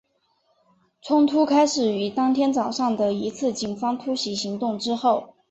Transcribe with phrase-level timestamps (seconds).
[1.03, 5.35] 冲突开始于当天早上的一次警方突袭行动之后。